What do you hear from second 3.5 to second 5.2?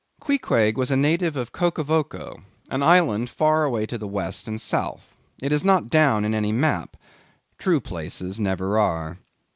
away to the West and South.